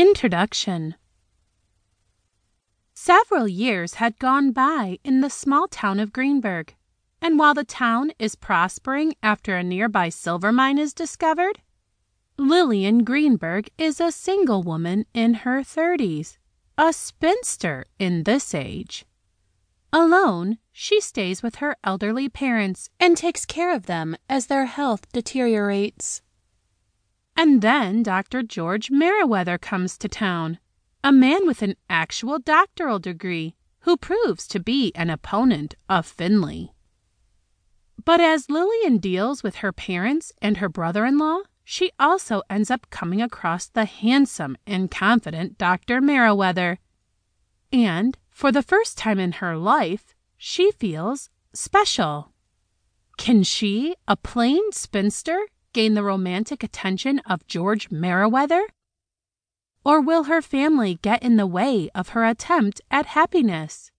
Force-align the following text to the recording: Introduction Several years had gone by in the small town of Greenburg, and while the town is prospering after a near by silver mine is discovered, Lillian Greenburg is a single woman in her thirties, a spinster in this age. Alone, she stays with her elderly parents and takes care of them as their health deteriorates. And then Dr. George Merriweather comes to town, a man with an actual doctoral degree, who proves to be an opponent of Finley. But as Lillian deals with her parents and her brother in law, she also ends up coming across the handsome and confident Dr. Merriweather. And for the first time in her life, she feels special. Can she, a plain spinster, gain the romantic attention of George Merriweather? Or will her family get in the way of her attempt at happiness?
Introduction 0.00 0.94
Several 2.94 3.46
years 3.46 3.96
had 3.96 4.18
gone 4.18 4.50
by 4.50 4.98
in 5.04 5.20
the 5.20 5.28
small 5.28 5.68
town 5.68 6.00
of 6.00 6.10
Greenburg, 6.10 6.74
and 7.20 7.38
while 7.38 7.52
the 7.52 7.64
town 7.64 8.10
is 8.18 8.34
prospering 8.34 9.12
after 9.22 9.58
a 9.58 9.62
near 9.62 9.90
by 9.90 10.08
silver 10.08 10.52
mine 10.52 10.78
is 10.78 10.94
discovered, 10.94 11.60
Lillian 12.38 13.04
Greenburg 13.04 13.68
is 13.76 14.00
a 14.00 14.10
single 14.10 14.62
woman 14.62 15.04
in 15.12 15.34
her 15.44 15.62
thirties, 15.62 16.38
a 16.78 16.94
spinster 16.94 17.84
in 17.98 18.22
this 18.22 18.54
age. 18.54 19.04
Alone, 19.92 20.56
she 20.72 20.98
stays 21.02 21.42
with 21.42 21.56
her 21.56 21.76
elderly 21.84 22.30
parents 22.30 22.88
and 22.98 23.18
takes 23.18 23.44
care 23.44 23.74
of 23.74 23.84
them 23.84 24.16
as 24.30 24.46
their 24.46 24.64
health 24.64 25.12
deteriorates. 25.12 26.22
And 27.40 27.62
then 27.62 28.02
Dr. 28.02 28.42
George 28.42 28.90
Merriweather 28.90 29.56
comes 29.56 29.96
to 29.96 30.10
town, 30.10 30.58
a 31.02 31.10
man 31.10 31.46
with 31.46 31.62
an 31.62 31.74
actual 31.88 32.38
doctoral 32.38 32.98
degree, 32.98 33.54
who 33.84 33.96
proves 33.96 34.46
to 34.48 34.60
be 34.60 34.92
an 34.94 35.08
opponent 35.08 35.74
of 35.88 36.04
Finley. 36.04 36.74
But 38.04 38.20
as 38.20 38.50
Lillian 38.50 38.98
deals 38.98 39.42
with 39.42 39.54
her 39.64 39.72
parents 39.72 40.34
and 40.42 40.58
her 40.58 40.68
brother 40.68 41.06
in 41.06 41.16
law, 41.16 41.38
she 41.64 41.92
also 41.98 42.42
ends 42.50 42.70
up 42.70 42.90
coming 42.90 43.22
across 43.22 43.68
the 43.68 43.86
handsome 43.86 44.58
and 44.66 44.90
confident 44.90 45.56
Dr. 45.56 46.02
Merriweather. 46.02 46.78
And 47.72 48.18
for 48.28 48.52
the 48.52 48.62
first 48.62 48.98
time 48.98 49.18
in 49.18 49.32
her 49.40 49.56
life, 49.56 50.14
she 50.36 50.72
feels 50.72 51.30
special. 51.54 52.34
Can 53.16 53.44
she, 53.44 53.94
a 54.06 54.14
plain 54.14 54.72
spinster, 54.72 55.40
gain 55.72 55.94
the 55.94 56.02
romantic 56.02 56.62
attention 56.62 57.20
of 57.20 57.46
George 57.46 57.90
Merriweather? 57.90 58.62
Or 59.84 60.00
will 60.00 60.24
her 60.24 60.42
family 60.42 60.98
get 61.02 61.22
in 61.22 61.36
the 61.36 61.46
way 61.46 61.90
of 61.94 62.10
her 62.10 62.24
attempt 62.24 62.80
at 62.90 63.06
happiness? 63.06 63.90